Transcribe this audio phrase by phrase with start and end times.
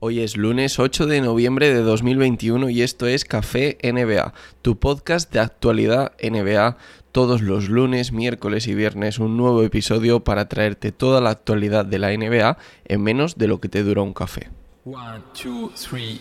[0.00, 4.32] Hoy es lunes 8 de noviembre de 2021 y esto es Café NBA,
[4.62, 6.76] tu podcast de actualidad NBA.
[7.10, 11.98] Todos los lunes, miércoles y viernes un nuevo episodio para traerte toda la actualidad de
[11.98, 14.50] la NBA en menos de lo que te dura un café.
[14.84, 16.20] One, two, three,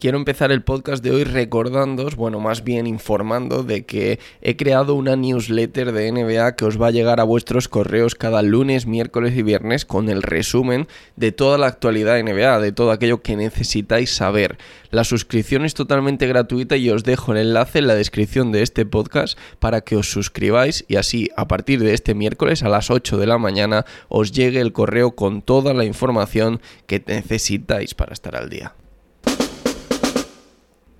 [0.00, 4.94] Quiero empezar el podcast de hoy recordándoos, bueno, más bien informando de que he creado
[4.94, 9.36] una newsletter de NBA que os va a llegar a vuestros correos cada lunes, miércoles
[9.36, 14.10] y viernes con el resumen de toda la actualidad NBA, de todo aquello que necesitáis
[14.14, 14.58] saber.
[14.90, 18.86] La suscripción es totalmente gratuita y os dejo el enlace en la descripción de este
[18.86, 23.16] podcast para que os suscribáis y así a partir de este miércoles a las 8
[23.18, 28.36] de la mañana os llegue el correo con toda la información que necesitáis para estar
[28.36, 28.74] al día.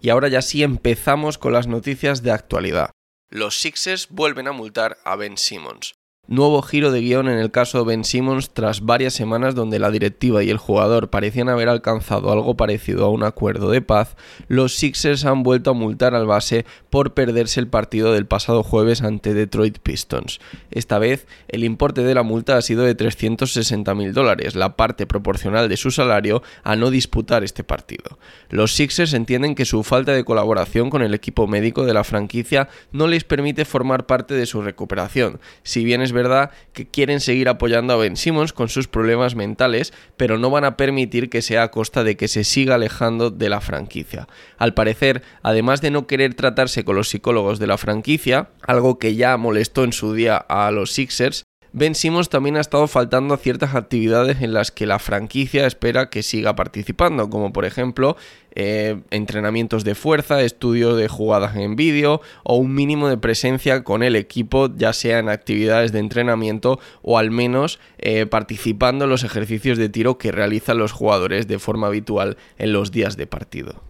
[0.00, 2.90] Y ahora ya sí empezamos con las noticias de actualidad.
[3.28, 5.94] Los Sixers vuelven a multar a Ben Simmons.
[6.28, 9.92] Nuevo giro de guion en el caso de Ben Simmons tras varias semanas donde la
[9.92, 14.16] directiva y el jugador parecían haber alcanzado algo parecido a un acuerdo de paz,
[14.48, 19.02] los Sixers han vuelto a multar al base por perderse el partido del pasado jueves
[19.02, 20.40] ante Detroit Pistons.
[20.72, 25.06] Esta vez el importe de la multa ha sido de 360 mil dólares, la parte
[25.06, 28.18] proporcional de su salario a no disputar este partido.
[28.50, 32.68] Los Sixers entienden que su falta de colaboración con el equipo médico de la franquicia
[32.90, 37.48] no les permite formar parte de su recuperación, si bien es verdad que quieren seguir
[37.48, 41.62] apoyando a Ben Simmons con sus problemas mentales, pero no van a permitir que sea
[41.62, 44.26] a costa de que se siga alejando de la franquicia.
[44.58, 49.14] Al parecer, además de no querer tratarse con los psicólogos de la franquicia, algo que
[49.14, 51.44] ya molestó en su día a los Sixers,
[51.78, 56.08] Ben Simmons también ha estado faltando a ciertas actividades en las que la franquicia espera
[56.08, 58.16] que siga participando, como por ejemplo
[58.54, 64.02] eh, entrenamientos de fuerza, estudio de jugadas en vídeo o un mínimo de presencia con
[64.02, 69.22] el equipo, ya sea en actividades de entrenamiento o al menos eh, participando en los
[69.22, 73.82] ejercicios de tiro que realizan los jugadores de forma habitual en los días de partido.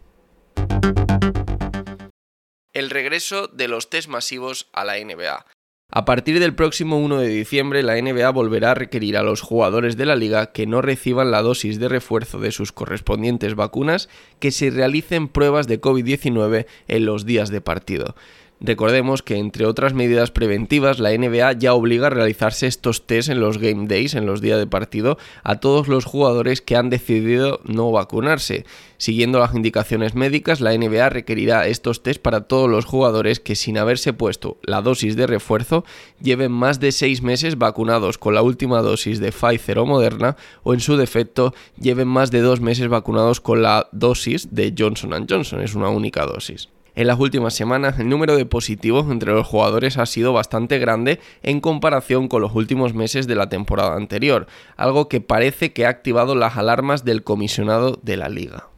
[2.73, 5.47] El regreso de los test masivos a la NBA.
[5.89, 9.97] A partir del próximo 1 de diciembre, la NBA volverá a requerir a los jugadores
[9.97, 14.09] de la liga que no reciban la dosis de refuerzo de sus correspondientes vacunas
[14.41, 18.17] que se realicen pruebas de COVID-19 en los días de partido.
[18.59, 23.39] Recordemos que entre otras medidas preventivas, la NBA ya obliga a realizarse estos test en
[23.39, 27.61] los game days, en los días de partido, a todos los jugadores que han decidido
[27.65, 28.65] no vacunarse.
[28.97, 33.77] Siguiendo las indicaciones médicas, la NBA requerirá estos test para todos los jugadores que sin
[33.77, 35.85] haberse puesto la dosis de refuerzo
[36.23, 40.73] lleven más de seis meses vacunados con la última dosis de Pfizer o Moderna o
[40.73, 45.61] en su defecto lleven más de dos meses vacunados con la dosis de Johnson Johnson,
[45.61, 46.71] es una única dosis.
[46.97, 51.21] En las últimas semanas el número de positivos entre los jugadores ha sido bastante grande
[51.43, 54.47] en comparación con los últimos meses de la temporada anterior,
[54.79, 58.71] algo que parece que ha activado las alarmas del comisionado de la liga.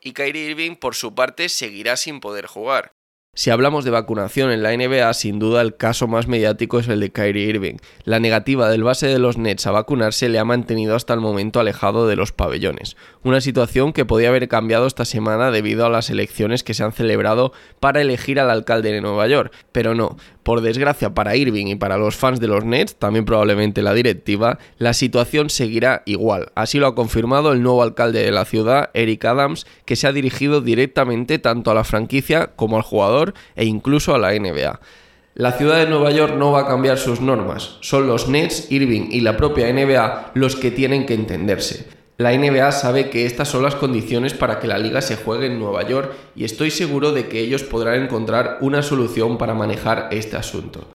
[0.00, 2.93] Y Kyrie Irving, por su parte, seguirá sin poder jugar.
[3.36, 7.00] Si hablamos de vacunación en la NBA, sin duda el caso más mediático es el
[7.00, 7.78] de Kyrie Irving.
[8.04, 11.58] La negativa del base de los Nets a vacunarse le ha mantenido hasta el momento
[11.58, 12.96] alejado de los pabellones.
[13.24, 16.92] Una situación que podía haber cambiado esta semana debido a las elecciones que se han
[16.92, 19.52] celebrado para elegir al alcalde de Nueva York.
[19.72, 23.82] Pero no, por desgracia para Irving y para los fans de los Nets, también probablemente
[23.82, 26.52] la directiva, la situación seguirá igual.
[26.54, 30.12] Así lo ha confirmado el nuevo alcalde de la ciudad, Eric Adams, que se ha
[30.12, 33.23] dirigido directamente tanto a la franquicia como al jugador
[33.54, 34.80] e incluso a la NBA.
[35.36, 39.08] La ciudad de Nueva York no va a cambiar sus normas, son los Nets, Irving
[39.10, 41.88] y la propia NBA los que tienen que entenderse.
[42.18, 45.58] La NBA sabe que estas son las condiciones para que la liga se juegue en
[45.58, 50.36] Nueva York y estoy seguro de que ellos podrán encontrar una solución para manejar este
[50.36, 50.93] asunto.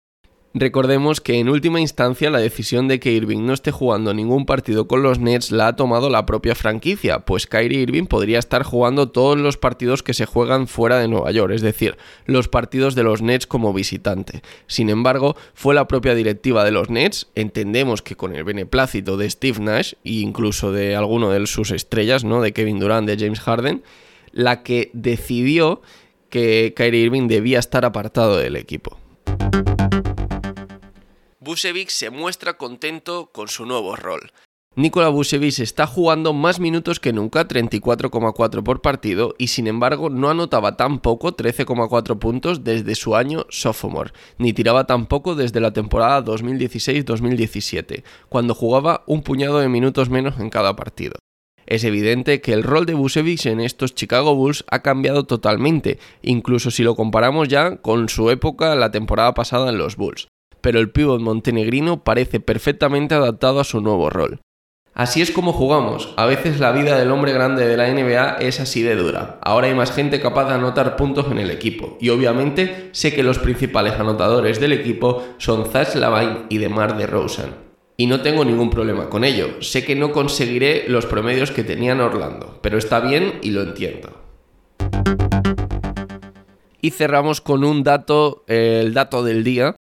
[0.58, 4.88] Recordemos que en última instancia la decisión de que Irving no esté jugando ningún partido
[4.88, 9.10] con los Nets la ha tomado la propia franquicia, pues Kyrie Irving podría estar jugando
[9.10, 13.02] todos los partidos que se juegan fuera de Nueva York, es decir, los partidos de
[13.02, 14.40] los Nets como visitante.
[14.66, 19.28] Sin embargo, fue la propia directiva de los Nets, entendemos que con el beneplácito de
[19.28, 22.40] Steve Nash e incluso de alguno de sus estrellas, ¿no?
[22.40, 23.82] de Kevin Durant, de James Harden,
[24.32, 25.82] la que decidió
[26.30, 28.96] que Kyrie Irving debía estar apartado del equipo.
[31.46, 34.32] Busevic se muestra contento con su nuevo rol.
[34.74, 40.28] Nikola Vucevic está jugando más minutos que nunca, 34,4 por partido, y sin embargo no
[40.28, 45.72] anotaba tan poco, 13,4 puntos, desde su año sophomore, ni tiraba tan poco desde la
[45.72, 51.14] temporada 2016-2017, cuando jugaba un puñado de minutos menos en cada partido.
[51.64, 56.72] Es evidente que el rol de Vucevic en estos Chicago Bulls ha cambiado totalmente, incluso
[56.72, 60.26] si lo comparamos ya con su época la temporada pasada en los Bulls.
[60.66, 64.40] Pero el pívot montenegrino parece perfectamente adaptado a su nuevo rol.
[64.94, 66.12] Así es como jugamos.
[66.16, 69.38] A veces la vida del hombre grande de la NBA es así de dura.
[69.42, 71.96] Ahora hay más gente capaz de anotar puntos en el equipo.
[72.00, 77.54] Y obviamente sé que los principales anotadores del equipo son Zach Lavine y DeMar DeRozan.
[77.96, 79.62] Y no tengo ningún problema con ello.
[79.62, 84.20] Sé que no conseguiré los promedios que tenían Orlando, pero está bien y lo entiendo.
[86.80, 89.76] Y cerramos con un dato, el dato del día,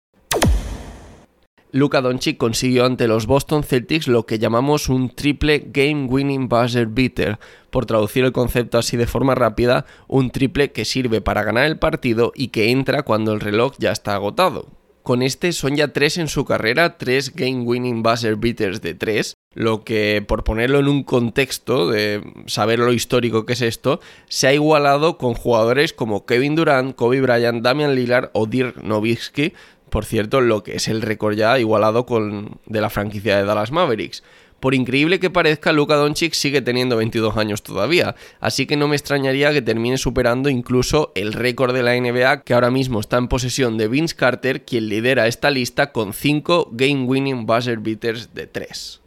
[1.76, 6.86] Luka Doncic consiguió ante los Boston Celtics lo que llamamos un triple game winning buzzer
[6.86, 7.40] beater.
[7.72, 11.80] Por traducir el concepto así de forma rápida, un triple que sirve para ganar el
[11.80, 14.68] partido y que entra cuando el reloj ya está agotado.
[15.02, 19.34] Con este son ya tres en su carrera, tres game winning buzzer beaters de tres,
[19.56, 24.00] lo que, por ponerlo en un contexto de saber lo histórico que es esto,
[24.30, 29.54] se ha igualado con jugadores como Kevin Durant, Kobe Bryant, Damian Lillard o Dirk Nowitzki,
[29.94, 33.72] por cierto, lo que es el récord ya igualado con de la franquicia de Dallas
[33.72, 34.24] Mavericks.
[34.60, 38.96] Por increíble que parezca, Luka Doncic sigue teniendo 22 años todavía, así que no me
[38.96, 43.28] extrañaría que termine superando incluso el récord de la NBA que ahora mismo está en
[43.28, 48.48] posesión de Vince Carter, quien lidera esta lista con 5 game winning buzzer beaters de
[48.48, 49.00] 3.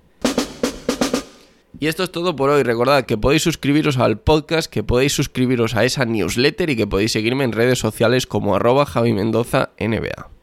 [1.81, 2.63] Y esto es todo por hoy.
[2.63, 7.11] Recordad que podéis suscribiros al podcast, que podéis suscribiros a esa newsletter y que podéis
[7.11, 10.36] seguirme en redes sociales como arroba Javi Mendoza NBA.